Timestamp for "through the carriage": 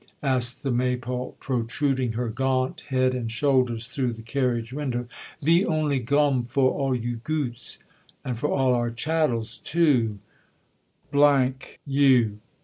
3.87-4.73